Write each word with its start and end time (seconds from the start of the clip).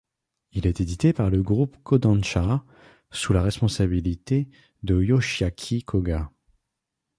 Il 0.53 0.65
est 0.65 0.81
édité 0.81 1.13
par 1.13 1.29
le 1.29 1.43
groupe 1.43 1.77
Kōdansha, 1.85 2.61
sous 3.11 3.33
la 3.33 3.43
responsabilité 3.43 4.49
de 4.81 4.99
Yoshiaki 4.99 5.83
Koga. 5.83 6.31